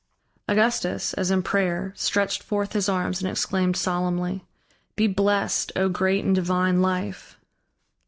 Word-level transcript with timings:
Augustus, 0.47 1.13
as 1.13 1.29
in 1.29 1.43
prayer, 1.43 1.93
stretched 1.95 2.41
forth 2.41 2.73
his 2.73 2.89
arms 2.89 3.21
and 3.21 3.29
exclaimed 3.29 3.77
solemnly: 3.77 4.43
"Be 4.95 5.05
blessed, 5.05 5.71
O 5.75 5.89
great 5.89 6.25
and 6.25 6.33
divine 6.33 6.81
Life!" 6.81 7.37